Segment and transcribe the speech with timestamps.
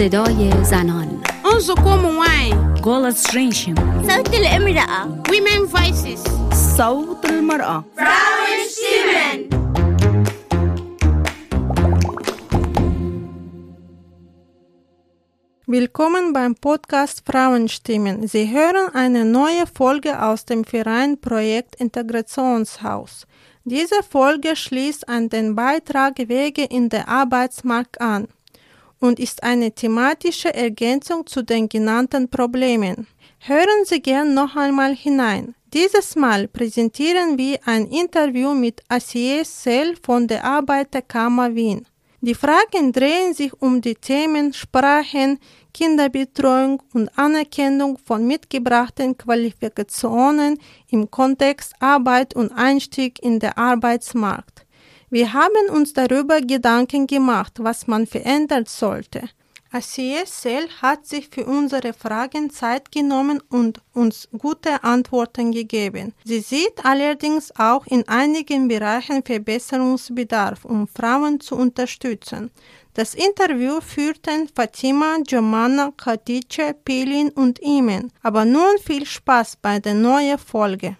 [0.00, 1.22] صدای زنان.
[1.54, 3.74] انزکوم وای گولت رینشن
[4.08, 6.20] صوت الامرأة Women Voices.
[6.76, 9.40] صوت المرأة Frauen Stimmen
[15.66, 18.26] Willkommen beim Podcast Frauenstimmen.
[18.26, 23.26] Sie hören eine neue Folge aus dem Verein Projekt Integrationshaus.
[23.64, 28.28] Diese Folge schließt an den Beitrag Wege in den Arbeitsmarkt an
[29.00, 33.06] und ist eine thematische Ergänzung zu den genannten Problemen.
[33.40, 35.54] Hören Sie gern noch einmal hinein.
[35.72, 41.86] Dieses Mal präsentieren wir ein Interview mit Asie Sell von der Arbeiterkammer Wien.
[42.22, 45.38] Die Fragen drehen sich um die Themen Sprachen,
[45.72, 50.58] Kinderbetreuung und Anerkennung von mitgebrachten Qualifikationen
[50.88, 54.66] im Kontext Arbeit und Einstieg in den Arbeitsmarkt.
[55.12, 59.28] Wir haben uns darüber Gedanken gemacht, was man verändern sollte.
[59.72, 66.12] ACSL hat sich für unsere Fragen Zeit genommen und uns gute Antworten gegeben.
[66.24, 72.50] Sie sieht allerdings auch in einigen Bereichen Verbesserungsbedarf, um Frauen zu unterstützen.
[72.94, 78.12] Das Interview führten Fatima, Jomana, Khadija, Pelin und Imen.
[78.22, 80.96] Aber nun viel Spaß bei der neuen Folge.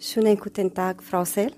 [0.00, 1.50] Schönen guten Tag, Frau Sell.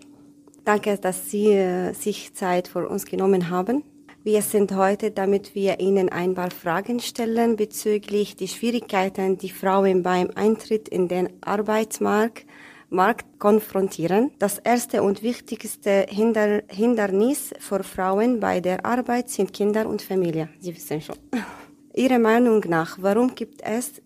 [0.64, 3.84] Danke, dass Sie äh, sich Zeit für uns genommen haben.
[4.24, 10.02] Wir sind heute, damit wir Ihnen ein paar Fragen stellen bezüglich die Schwierigkeiten, die Frauen
[10.02, 12.46] beim Eintritt in den Arbeitsmarkt
[12.88, 14.30] Markt konfrontieren.
[14.38, 20.48] Das erste und wichtigste Hinder Hindernis für Frauen bei der Arbeit sind Kinder und Familie.
[20.58, 21.16] Sie wissen schon.
[21.94, 24.00] Ihrer Meinung nach, warum gibt es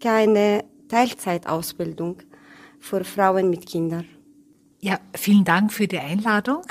[0.00, 2.22] keine Teilzeitausbildung
[2.80, 4.06] für Frauen mit Kindern?
[4.80, 6.62] Ja, vielen Dank für die Einladung.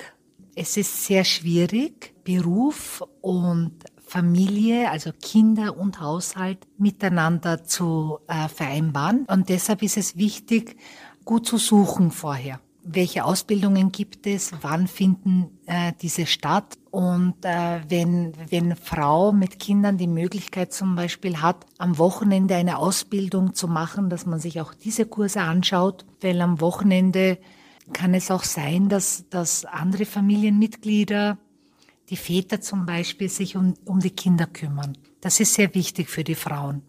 [0.55, 3.73] Es ist sehr schwierig, Beruf und
[4.07, 9.25] Familie, also Kinder und Haushalt miteinander zu äh, vereinbaren.
[9.25, 10.77] Und deshalb ist es wichtig,
[11.25, 12.61] gut zu suchen vorher.
[12.89, 14.53] Welche Ausbildungen gibt es?
[14.61, 16.77] Wann finden äh, diese statt?
[16.89, 22.77] Und äh, wenn, wenn Frau mit Kindern die Möglichkeit zum Beispiel hat, am Wochenende eine
[22.77, 27.39] Ausbildung zu machen, dass man sich auch diese Kurse anschaut, weil am Wochenende
[27.91, 31.37] kann es auch sein, dass, dass andere Familienmitglieder,
[32.09, 34.97] die Väter zum Beispiel, sich um, um die Kinder kümmern.
[35.19, 36.83] Das ist sehr wichtig für die Frauen.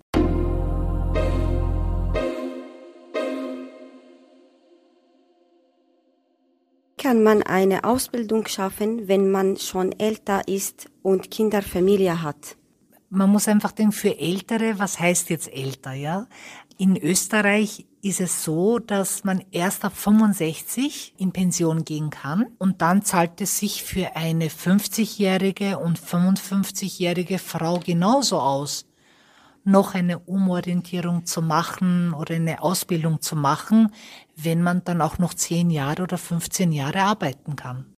[7.08, 12.58] Kann man eine Ausbildung schaffen, wenn man schon älter ist und Kinderfamilie hat?
[13.08, 16.26] Man muss einfach denken, für Ältere, was heißt jetzt älter, ja?
[16.76, 22.82] In Österreich ist es so, dass man erst ab 65 in Pension gehen kann und
[22.82, 28.84] dann zahlt es sich für eine 50-jährige und 55-jährige Frau genauso aus,
[29.64, 33.92] noch eine Umorientierung zu machen oder eine Ausbildung zu machen,
[34.36, 37.94] wenn man dann auch noch 10 Jahre oder 15 Jahre arbeiten kann.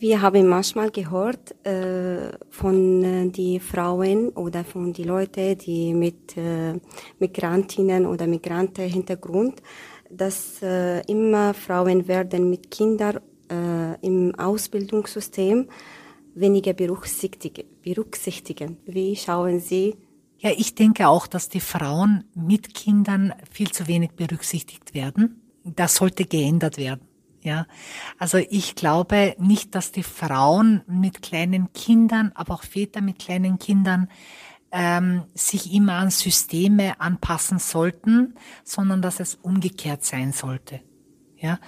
[0.00, 6.38] Wir haben manchmal gehört äh, von äh, die Frauen oder von die Leute, die mit
[6.38, 6.72] äh,
[7.18, 9.60] Migrantinnen oder Migrantenhintergrund,
[10.08, 15.68] dass äh, immer Frauen werden mit Kindern äh, im Ausbildungssystem
[16.34, 18.76] weniger berücksichtigen.
[18.86, 19.96] Wie schauen Sie?
[20.38, 25.42] Ja, ich denke auch, dass die Frauen mit Kindern viel zu wenig berücksichtigt werden.
[25.64, 27.02] Das sollte geändert werden.
[27.42, 27.66] Ja,
[28.18, 33.58] also ich glaube nicht, dass die Frauen mit kleinen Kindern, aber auch Väter mit kleinen
[33.58, 34.08] Kindern
[34.72, 40.80] ähm, sich immer an Systeme anpassen sollten, sondern dass es umgekehrt sein sollte.
[41.36, 41.58] Ja,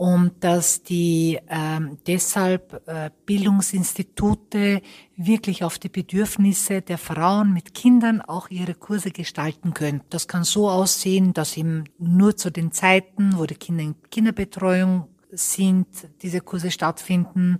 [0.00, 4.80] und dass die ähm, deshalb äh, Bildungsinstitute
[5.14, 10.00] wirklich auf die Bedürfnisse der Frauen mit Kindern auch ihre Kurse gestalten können.
[10.08, 15.06] Das kann so aussehen, dass eben nur zu den Zeiten, wo die Kinder in Kinderbetreuung
[15.32, 15.86] sind,
[16.22, 17.58] diese Kurse stattfinden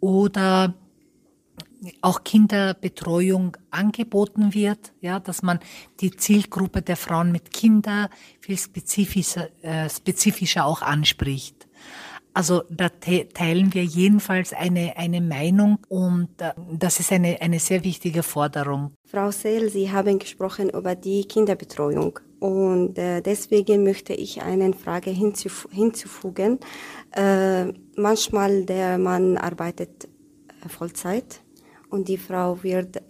[0.00, 0.74] oder
[2.00, 5.60] auch Kinderbetreuung angeboten wird, ja, dass man
[6.00, 8.08] die Zielgruppe der Frauen mit Kindern
[8.40, 11.65] viel spezifischer, äh, spezifischer auch anspricht.
[12.36, 17.82] Also da teilen wir jedenfalls eine, eine Meinung und äh, das ist eine, eine sehr
[17.82, 18.92] wichtige Forderung.
[19.06, 25.08] Frau Seel, Sie haben gesprochen über die Kinderbetreuung und äh, deswegen möchte ich eine Frage
[25.12, 26.58] hinzuf hinzufügen.
[27.12, 31.40] Äh, manchmal der Mann arbeitet äh, Vollzeit
[31.88, 33.00] und die Frau wird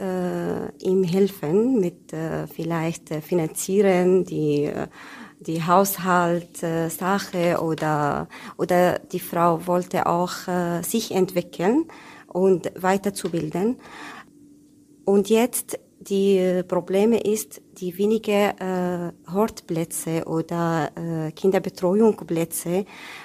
[0.82, 2.14] ihm helfen mit
[2.54, 4.70] vielleicht finanzieren, die
[5.40, 11.86] die Haushaltssache oder, oder die Frau wollte auch äh, sich entwickeln
[12.28, 13.76] und weiterzubilden.
[15.04, 22.84] Und jetzt die Probleme ist, die wenige äh, Hortplätze oder äh, Kinderbetreuungsplätze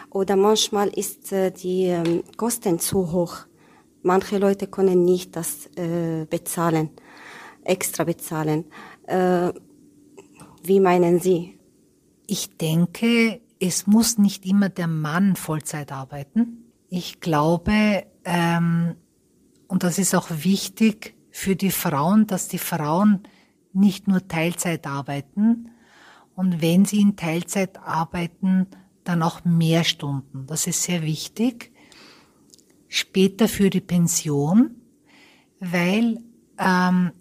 [0.10, 3.36] oder manchmal ist äh, die äh, Kosten zu hoch.
[4.04, 6.90] Manche Leute können nicht das äh, bezahlen,
[7.64, 8.66] extra bezahlen.
[9.06, 9.52] Äh,
[10.64, 11.61] wie meinen Sie?
[12.32, 16.72] Ich denke, es muss nicht immer der Mann Vollzeit arbeiten.
[16.88, 18.96] Ich glaube, ähm,
[19.68, 23.24] und das ist auch wichtig für die Frauen, dass die Frauen
[23.74, 25.72] nicht nur Teilzeit arbeiten
[26.34, 28.68] und wenn sie in Teilzeit arbeiten,
[29.04, 30.48] dann auch mehr Stunden.
[30.48, 31.74] Das ist sehr wichtig.
[32.88, 34.76] Später für die Pension,
[35.60, 36.24] weil
[36.58, 37.12] ähm,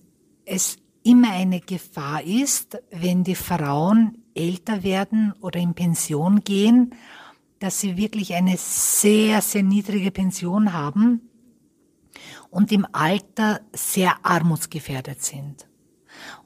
[0.44, 6.94] es immer eine Gefahr ist, wenn die Frauen älter werden oder in Pension gehen,
[7.58, 11.20] dass sie wirklich eine sehr, sehr niedrige Pension haben
[12.50, 15.68] und im Alter sehr armutsgefährdet sind.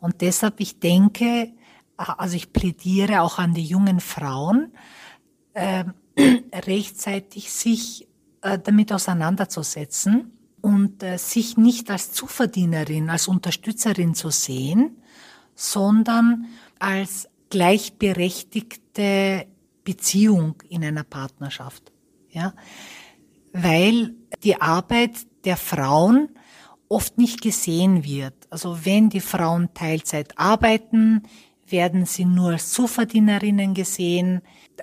[0.00, 1.52] Und deshalb, ich denke,
[1.96, 4.72] also ich plädiere auch an die jungen Frauen,
[5.54, 5.84] äh,
[6.52, 8.08] rechtzeitig sich
[8.42, 14.96] äh, damit auseinanderzusetzen und äh, sich nicht als Zuverdienerin, als Unterstützerin zu sehen,
[15.54, 16.46] sondern
[16.78, 19.46] als gleichberechtigte
[19.84, 21.92] Beziehung in einer Partnerschaft.
[22.30, 22.54] Ja?
[23.52, 25.12] Weil die Arbeit
[25.44, 26.30] der Frauen
[26.88, 28.34] oft nicht gesehen wird.
[28.50, 31.22] Also wenn die Frauen Teilzeit arbeiten,
[31.66, 34.42] werden sie nur als Zuverdienerinnen gesehen.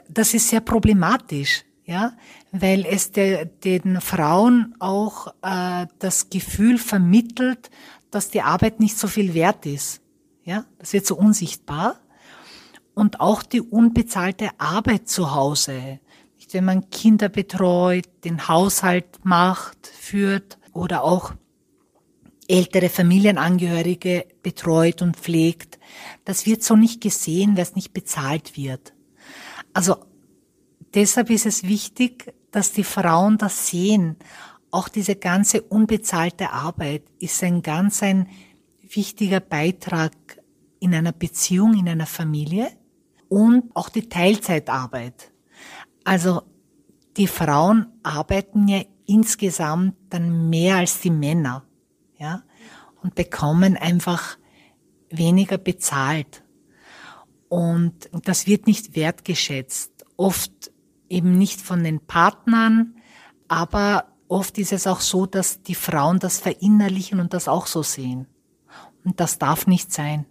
[0.09, 2.13] Das ist sehr problematisch, ja,
[2.51, 7.69] weil es de, den Frauen auch äh, das Gefühl vermittelt,
[8.09, 10.01] dass die Arbeit nicht so viel wert ist.
[10.43, 11.99] Ja, das wird so unsichtbar.
[13.01, 15.99] Und auch die unbezahlte Arbeit zu Hause.
[16.51, 21.33] Wenn man Kinder betreut, den Haushalt macht, führt oder auch
[22.47, 25.79] ältere Familienangehörige betreut und pflegt.
[26.25, 28.93] Das wird so nicht gesehen, weil es nicht bezahlt wird.
[29.73, 29.95] Also
[30.93, 34.15] deshalb ist es wichtig, dass die Frauen das sehen.
[34.69, 38.27] Auch diese ganze unbezahlte Arbeit ist ein ganz ein
[38.87, 40.13] wichtiger Beitrag
[40.79, 42.71] in einer Beziehung, in einer Familie
[43.31, 45.31] und auch die Teilzeitarbeit.
[46.03, 46.41] Also
[47.15, 51.63] die Frauen arbeiten ja insgesamt dann mehr als die Männer
[52.17, 52.43] ja,
[53.01, 54.37] und bekommen einfach
[55.09, 56.43] weniger bezahlt.
[57.47, 60.05] Und das wird nicht wertgeschätzt.
[60.17, 60.69] Oft
[61.07, 62.95] eben nicht von den Partnern,
[63.47, 67.81] aber oft ist es auch so, dass die Frauen das verinnerlichen und das auch so
[67.81, 68.27] sehen.
[69.05, 70.25] Und das darf nicht sein.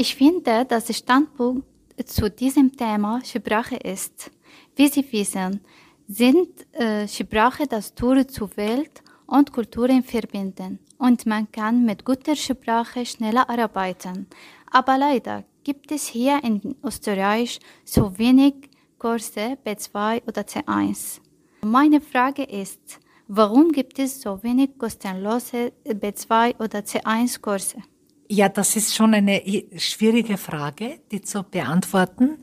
[0.00, 1.66] Ich finde, dass der Standpunkt
[2.06, 4.30] zu diesem Thema Sprache ist.
[4.76, 5.60] Wie Sie wissen,
[6.06, 12.36] sind äh, Sprache das Tor zur Welt und Kulturen verbinden und man kann mit guter
[12.36, 14.28] Sprache schneller arbeiten.
[14.70, 18.54] Aber leider gibt es hier in Österreich so wenig
[18.98, 21.18] Kurse B2 oder C1.
[21.62, 27.82] Meine Frage ist, warum gibt es so wenig kostenlose B2 oder C1 Kurse?
[28.30, 29.42] Ja, das ist schon eine
[29.76, 32.38] schwierige Frage, die zu beantworten.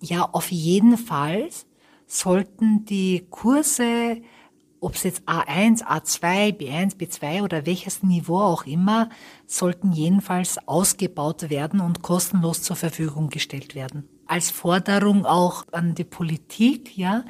[0.00, 1.48] Ja, auf jeden Fall
[2.06, 4.20] sollten die Kurse,
[4.80, 9.08] ob es jetzt A1, A2, B1, B2 oder welches Niveau auch immer,
[9.46, 14.08] sollten jedenfalls ausgebaut werden und kostenlos zur Verfügung gestellt werden.
[14.26, 17.24] Als Forderung auch an die Politik, ja,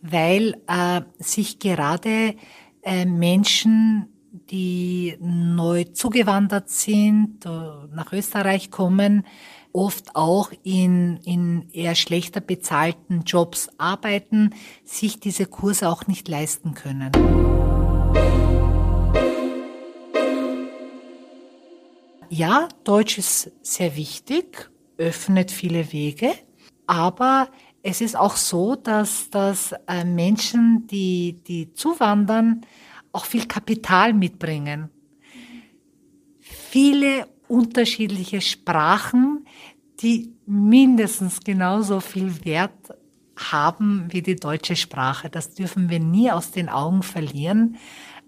[0.00, 2.36] weil äh, sich gerade
[2.82, 4.15] äh, Menschen
[4.50, 9.26] die neu zugewandert sind, äh, nach Österreich kommen,
[9.72, 16.74] oft auch in, in eher schlechter bezahlten Jobs arbeiten, sich diese Kurse auch nicht leisten
[16.74, 17.12] können.
[22.28, 26.32] Ja, Deutsch ist sehr wichtig, öffnet viele Wege,
[26.86, 27.48] aber
[27.82, 32.62] es ist auch so, dass, dass äh, Menschen, die, die zuwandern,
[33.16, 34.90] auch viel Kapital mitbringen.
[36.38, 39.46] Viele unterschiedliche Sprachen,
[40.00, 42.94] die mindestens genauso viel Wert
[43.36, 45.30] haben wie die deutsche Sprache.
[45.30, 47.76] Das dürfen wir nie aus den Augen verlieren.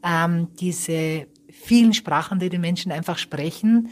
[0.02, 3.90] Ähm, diese vielen Sprachen, die die Menschen einfach sprechen.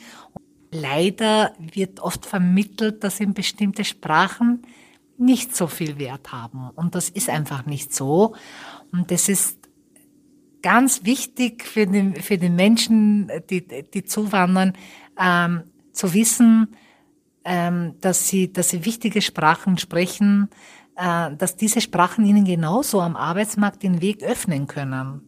[0.71, 4.63] Leider wird oft vermittelt, dass eben bestimmte Sprachen
[5.19, 6.71] nicht so viel Wert haben.
[6.75, 8.35] Und das ist einfach nicht so.
[8.93, 9.66] Und das ist
[10.63, 14.73] ganz wichtig für den, für den Menschen, die, die zuwandern,
[15.19, 16.69] ähm, zu wissen,
[17.45, 20.49] ähm, dass sie, dass sie wichtige Sprachen sprechen,
[20.97, 25.23] äh, dass diese Sprachen ihnen genauso am Arbeitsmarkt den Weg öffnen können.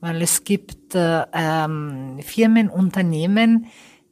[0.00, 3.66] Weil es gibt äh, ähm, Firmen, Unternehmen,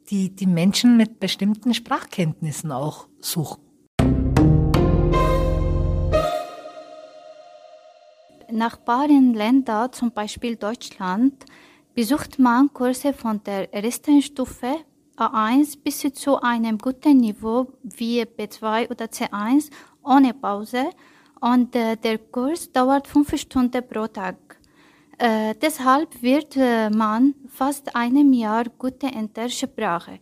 [0.09, 3.68] die die Menschen mit bestimmten Sprachkenntnissen auch suchen.
[8.59, 11.45] Nachbarländer, zum Beispiel Deutschland,
[11.95, 14.75] besucht man Kurse von der ersten Stufe
[15.17, 19.71] A1 bis zu einem guten Niveau wie B2 oder C1
[20.03, 20.89] ohne Pause
[21.41, 24.37] und äh, der Kurs dauert fünf Stunden pro Tag.
[25.17, 30.19] Äh, deshalb wird äh, man fast einem Jahr gute in der Sprache.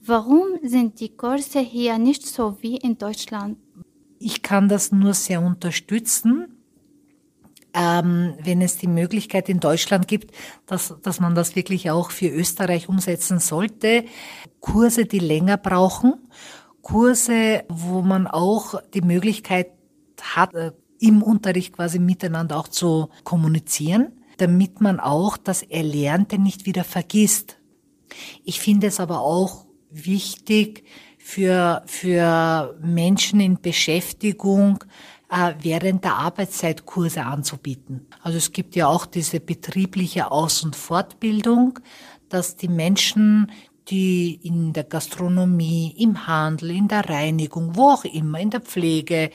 [0.00, 3.58] Warum sind die Kurse hier nicht so wie in Deutschland?
[4.18, 6.59] Ich kann das nur sehr unterstützen
[7.74, 10.32] ähm, wenn es die Möglichkeit in Deutschland gibt,
[10.66, 14.04] dass, dass man das wirklich auch für Österreich umsetzen sollte.
[14.60, 16.14] Kurse, die länger brauchen,
[16.82, 19.68] Kurse, wo man auch die Möglichkeit
[20.20, 26.66] hat, äh, im Unterricht quasi miteinander auch zu kommunizieren, damit man auch das Erlernte nicht
[26.66, 27.58] wieder vergisst.
[28.44, 30.84] Ich finde es aber auch wichtig
[31.18, 34.84] für, für Menschen in Beschäftigung,
[35.30, 38.06] äh, während der Arbeitszeit Kurse anzubieten.
[38.22, 41.78] Also es gibt ja auch diese betriebliche Aus- und Fortbildung,
[42.28, 43.50] dass die Menschen,
[43.88, 49.30] die in der Gastronomie, im Handel, in der Reinigung, wo auch immer, in der Pflege,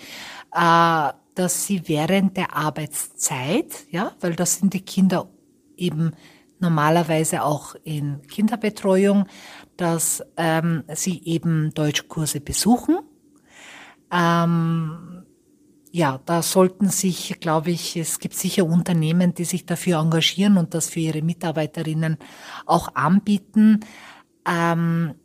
[0.53, 5.27] äh, dass sie während der Arbeitszeit, ja, weil das sind die Kinder
[5.75, 6.11] eben
[6.59, 9.27] normalerweise auch in Kinderbetreuung,
[9.75, 12.99] dass ähm, sie eben Deutschkurse besuchen.
[14.09, 15.24] Ähm,
[15.95, 20.73] ja, da sollten sich, glaube ich, es gibt sicher Unternehmen, die sich dafür engagieren und
[20.73, 22.17] das für ihre Mitarbeiterinnen
[22.65, 23.79] auch anbieten.
[24.45, 25.15] Ähm,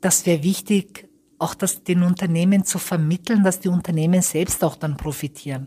[0.00, 1.08] das wäre wichtig,
[1.40, 5.66] auch das den Unternehmen zu vermitteln, dass die Unternehmen selbst auch dann profitieren.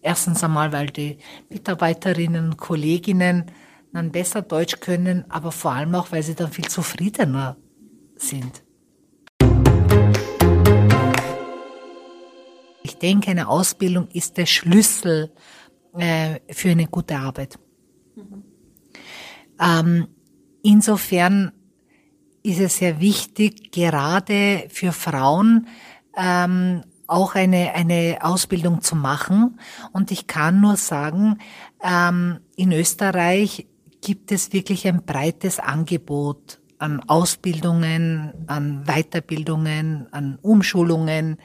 [0.00, 1.18] Erstens einmal, weil die
[1.50, 3.44] Mitarbeiterinnen Kolleginnen
[3.92, 7.58] dann besser Deutsch können, aber vor allem auch, weil sie dann viel zufriedener
[8.16, 8.62] sind.
[12.86, 15.32] Ich denke, eine Ausbildung ist der Schlüssel
[15.98, 17.58] äh, für eine gute Arbeit.
[18.14, 18.44] Mhm.
[19.60, 20.08] Ähm,
[20.62, 21.50] insofern
[22.44, 25.66] ist es sehr wichtig, gerade für Frauen
[26.16, 29.58] ähm, auch eine, eine Ausbildung zu machen.
[29.92, 31.38] Und ich kann nur sagen,
[31.82, 33.66] ähm, in Österreich
[34.00, 41.38] gibt es wirklich ein breites Angebot an Ausbildungen, an Weiterbildungen, an Umschulungen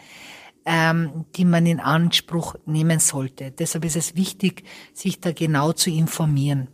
[0.65, 3.51] ähm, die man in Anspruch nehmen sollte.
[3.51, 4.63] Deshalb ist es wichtig,
[4.94, 6.68] sich da genau zu informieren.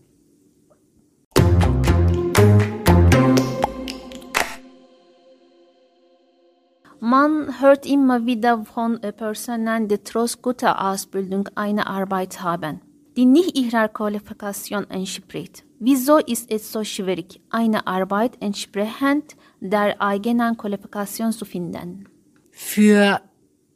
[7.00, 12.82] Man hört immer wieder von Personen, die trotz guter Ausbildung eine Arbeit haben,
[13.16, 15.64] die nicht ihrer Qualifikation entspricht.
[15.80, 22.10] Wieso ist es so schwierig, eine Arbeit entsprechend der eigenen Qualifikation zu finden?
[22.50, 23.22] Für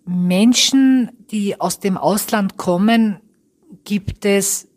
[0.05, 3.20] Menschen, die aus dem Ausland kommen,
[3.84, 4.67] gibt es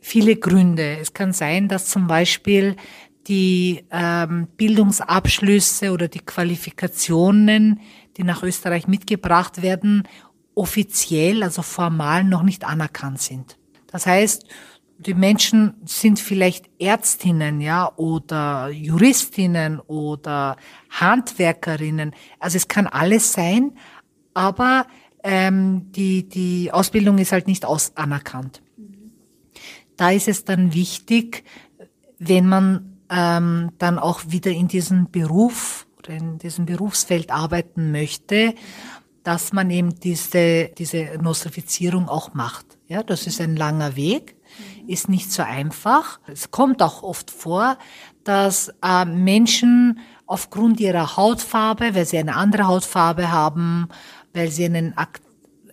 [0.00, 0.98] viele Gründe.
[0.98, 2.76] Es kann sein, dass zum Beispiel
[3.26, 7.80] die ähm, Bildungsabschlüsse oder die Qualifikationen,
[8.16, 10.08] die nach Österreich mitgebracht werden,
[10.54, 13.56] offiziell, also formal noch nicht anerkannt sind.
[13.86, 14.46] Das heißt,
[14.98, 20.56] die Menschen sind vielleicht Ärztinnen, ja, oder Juristinnen oder
[20.90, 22.14] Handwerkerinnen.
[22.38, 23.72] Also es kann alles sein,
[24.34, 24.86] aber
[25.22, 28.62] ähm, die, die Ausbildung ist halt nicht aus anerkannt.
[29.96, 31.44] Da ist es dann wichtig,
[32.18, 38.54] wenn man ähm, dann auch wieder in diesem Beruf oder in diesem Berufsfeld arbeiten möchte,
[39.22, 42.78] dass man eben diese, diese Nostrifizierung auch macht.
[42.88, 44.36] Ja, das ist ein langer Weg,
[44.86, 46.20] ist nicht so einfach.
[46.26, 47.76] Es kommt auch oft vor,
[48.24, 53.88] dass äh, Menschen aufgrund ihrer Hautfarbe, weil sie eine andere Hautfarbe haben,
[54.32, 55.20] weil sie einen, Ak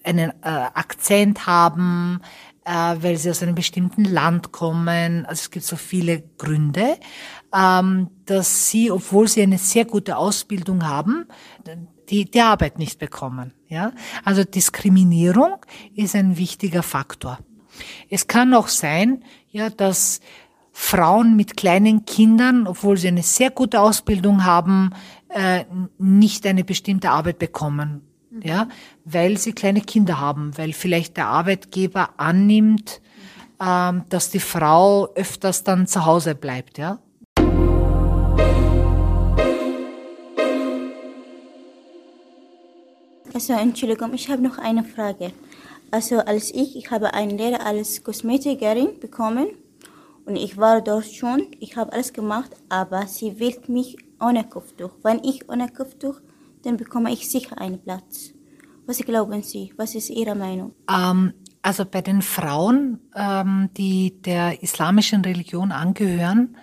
[0.04, 2.22] einen äh, Akzent haben,
[2.68, 5.26] äh, weil sie aus einem bestimmten Land kommen.
[5.26, 6.98] Also es gibt so viele Gründe,
[7.54, 11.26] ähm, dass sie, obwohl sie eine sehr gute Ausbildung haben,
[12.10, 13.54] die, die Arbeit nicht bekommen.
[13.68, 13.94] Ja?
[14.24, 15.58] Also Diskriminierung
[15.96, 17.40] ist ein wichtiger Faktor.
[18.10, 20.20] Es kann auch sein, ja, dass
[20.72, 24.92] Frauen mit kleinen Kindern, obwohl sie eine sehr gute Ausbildung haben,
[25.30, 25.66] äh,
[25.98, 28.07] nicht eine bestimmte Arbeit bekommen
[28.44, 28.68] ja,
[29.06, 33.02] weil sie kleine Kinder haben, weil vielleicht der Arbeitgeber annimmt,
[33.60, 37.00] ähm, dass die Frau öfters dann zu Hause bleibt, ja.
[43.34, 45.32] Also Entschuldigung, ich habe noch eine Frage.
[45.92, 49.48] Also als ich, ich habe eine Lehre als Kosmetikerin bekommen
[50.26, 54.92] und ich war dort schon, ich habe alles gemacht, aber sie will mich ohne Kopftuch.
[55.04, 56.20] Wenn ich ohne Kopftuch,
[56.68, 58.34] dann bekomme ich sicher einen Platz.
[58.86, 59.74] Was glauben Sie?
[59.78, 60.74] Was ist Ihre Meinung?
[60.90, 66.58] Ähm, also bei den Frauen, ähm, die der islamischen Religion angehören,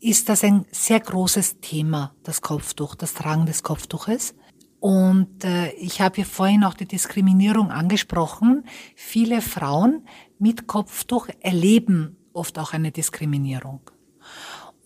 [0.00, 4.34] ist das ein sehr großes Thema, das Kopftuch, das Tragen des Kopftuches.
[4.78, 8.64] Und äh, ich habe ja vorhin auch die Diskriminierung angesprochen.
[8.94, 10.06] Viele Frauen
[10.38, 13.80] mit Kopftuch erleben oft auch eine Diskriminierung.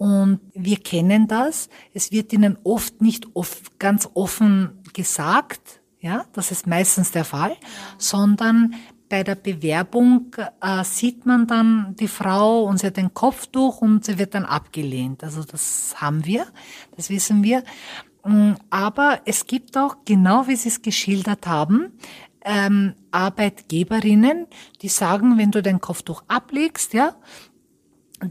[0.00, 1.68] Und wir kennen das.
[1.92, 7.54] Es wird ihnen oft nicht oft, ganz offen gesagt, ja, das ist meistens der Fall,
[7.98, 8.74] sondern
[9.10, 14.06] bei der Bewerbung äh, sieht man dann die Frau und sie hat den Kopftuch und
[14.06, 15.22] sie wird dann abgelehnt.
[15.22, 16.46] Also das haben wir,
[16.96, 17.62] das wissen wir.
[18.24, 21.92] Mm, aber es gibt auch, genau wie Sie es geschildert haben,
[22.42, 24.46] ähm, Arbeitgeberinnen,
[24.80, 27.16] die sagen, wenn du dein Kopftuch ablegst, ja,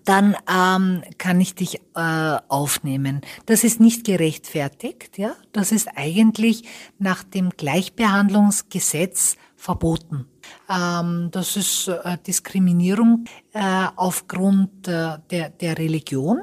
[0.04, 3.22] dann ähm, kann ich dich äh, aufnehmen.
[3.46, 5.36] Das ist nicht gerechtfertigt, ja.
[5.52, 6.64] Das ist eigentlich
[7.00, 10.26] nach dem Gleichbehandlungsgesetz verboten.
[10.70, 16.42] Ähm, das ist äh, Diskriminierung äh, aufgrund äh, der, der Religion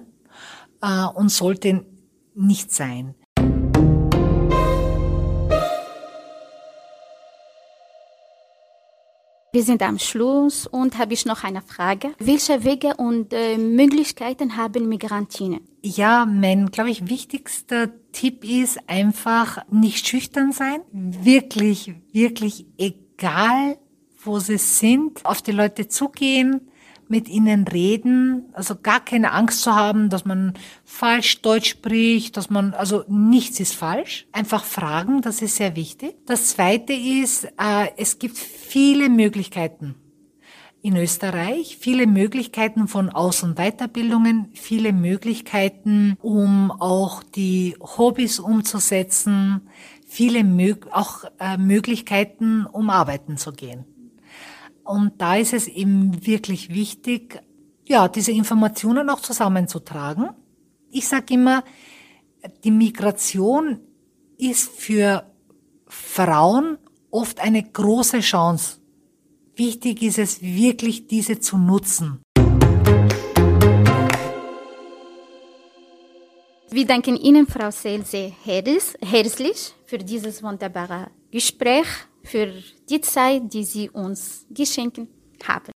[0.83, 1.87] äh, und sollte
[2.35, 3.15] nicht sein.
[9.57, 12.13] Wir sind am Schluss und habe ich noch eine Frage.
[12.19, 15.61] Welche Wege und äh, Möglichkeiten haben Migrantinnen?
[15.81, 20.83] Ja, mein, glaube ich, wichtigster Tipp ist einfach nicht schüchtern sein.
[20.93, 23.79] Wirklich, wirklich egal,
[24.23, 26.69] wo sie sind, auf die Leute zugehen,
[27.09, 32.51] mit ihnen reden, also gar keine Angst zu haben, dass man falsch Deutsch spricht, dass
[32.51, 34.27] man, also nichts ist falsch.
[34.33, 36.17] Einfach fragen, das ist sehr wichtig.
[36.27, 39.95] Das zweite ist, äh, es gibt viele Möglichkeiten
[40.83, 49.69] in Österreich, viele Möglichkeiten von Aus- und Weiterbildungen, viele Möglichkeiten, um auch die Hobbys umzusetzen,
[50.07, 50.45] viele
[50.93, 53.85] auch äh, Möglichkeiten, um arbeiten zu gehen.
[54.87, 57.43] Und da ist es eben wirklich wichtig,
[57.87, 60.31] ja, diese Informationen auch zusammenzutragen.
[60.91, 61.65] Ich sage immer,
[62.63, 63.81] die Migration
[64.39, 65.29] ist für
[65.89, 66.79] Frauen
[67.11, 68.79] oft eine große Chance.
[69.57, 72.21] Wichtig ist es wirklich, diese zu nutzen.
[76.71, 81.87] Wir danken Ihnen, Frau Selse, herzlich für dieses wunderbare Gespräch
[82.27, 82.53] für
[82.91, 85.01] die Zeit, die Sie uns geschenkt
[85.47, 85.73] haben.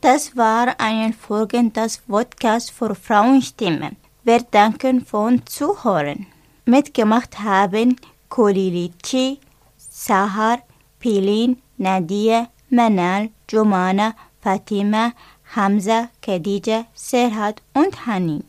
[0.00, 3.96] Das war eine Folge des Podcasts für Frauenstimmen.
[4.24, 6.26] Wir danken von Zuhören.
[6.64, 7.96] Mitgemacht haben
[8.28, 9.38] Kolilici,
[9.76, 10.58] Sahar,
[10.98, 15.12] Pilin, Nadia, Manal, Jumana, Fatima,
[15.54, 18.44] Hamza, Khadija, Serhat und Hanin.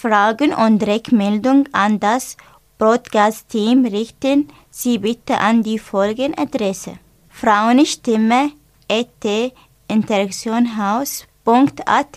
[0.00, 2.38] Fragen und Rückmeldungen an das
[2.78, 6.92] Broadcast-Team richten Sie bitte an die folgende Adresse.
[7.28, 8.52] Frauenstimme
[8.90, 9.26] at
[9.88, 12.16] interaktionhaus.at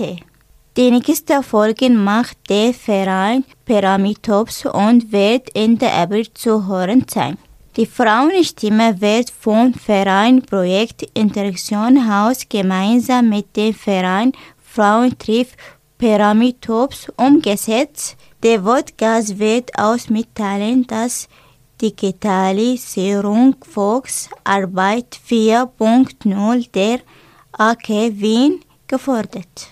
[0.77, 7.37] Die nächste Folge macht der Verein Pyramitops und wird Ende April zu hören sein.
[7.75, 14.31] Die Frauenstimme wird vom Verein Projekt Interaktion Haus gemeinsam mit dem Verein
[14.63, 15.57] Frauentriff
[16.03, 18.17] Pyramidtops umgesetzt.
[18.43, 21.29] Der Podcast wird ausmitteilen, dass
[21.81, 26.99] Digitalisierung Volksarbeit 4.0 der
[27.53, 27.87] AK
[28.19, 29.69] Wien gefordert.